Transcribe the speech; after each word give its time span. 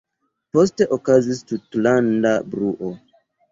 Poste 0.55 0.87
okazis 0.97 1.45
tutlanda 1.53 2.35
bruo. 2.49 2.93